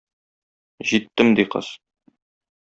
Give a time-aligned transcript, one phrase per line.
[0.93, 1.71] Җиттем,- ди кыз.